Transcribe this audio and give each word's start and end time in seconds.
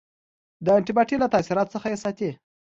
د 0.65 0.67
انټي 0.77 0.91
باډي 0.97 1.15
له 1.19 1.27
تاثیراتو 1.33 1.73
څخه 1.75 1.87
یې 1.91 1.97
ساتي. 2.03 2.29